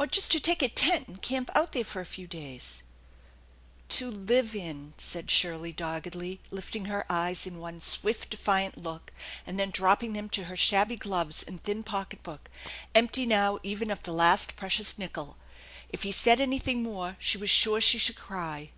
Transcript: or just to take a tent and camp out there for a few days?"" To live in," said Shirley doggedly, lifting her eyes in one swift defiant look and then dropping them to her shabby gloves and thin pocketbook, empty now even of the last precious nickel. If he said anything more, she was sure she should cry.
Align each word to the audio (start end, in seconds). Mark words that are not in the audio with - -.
or 0.00 0.06
just 0.08 0.32
to 0.32 0.40
take 0.40 0.62
a 0.62 0.68
tent 0.68 1.06
and 1.06 1.22
camp 1.22 1.48
out 1.54 1.70
there 1.70 1.84
for 1.84 2.00
a 2.00 2.04
few 2.04 2.26
days?"" 2.26 2.82
To 4.00 4.10
live 4.10 4.52
in," 4.56 4.94
said 4.98 5.30
Shirley 5.30 5.70
doggedly, 5.70 6.40
lifting 6.50 6.86
her 6.86 7.06
eyes 7.08 7.46
in 7.46 7.60
one 7.60 7.80
swift 7.80 8.30
defiant 8.30 8.78
look 8.82 9.12
and 9.46 9.60
then 9.60 9.70
dropping 9.70 10.12
them 10.12 10.28
to 10.30 10.46
her 10.46 10.56
shabby 10.56 10.96
gloves 10.96 11.44
and 11.44 11.62
thin 11.62 11.84
pocketbook, 11.84 12.50
empty 12.96 13.26
now 13.26 13.60
even 13.62 13.92
of 13.92 14.02
the 14.02 14.12
last 14.12 14.56
precious 14.56 14.98
nickel. 14.98 15.36
If 15.88 16.02
he 16.02 16.10
said 16.10 16.40
anything 16.40 16.82
more, 16.82 17.16
she 17.20 17.38
was 17.38 17.48
sure 17.50 17.80
she 17.80 17.98
should 17.98 18.16
cry. 18.16 18.70